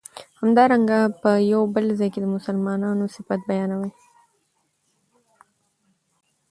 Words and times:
همدارنګه 0.39 0.99
په 1.21 1.31
بل 1.73 1.85
ځای 1.99 2.09
کی 2.13 2.19
د 2.21 2.25
مسلمانو 2.35 3.05
صفت 3.15 3.39
بیانوی 3.49 3.91